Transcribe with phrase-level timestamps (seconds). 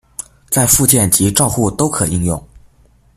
[0.49, 2.47] 在復健及照護都可應用